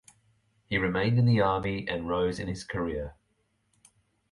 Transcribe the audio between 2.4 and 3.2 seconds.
his career.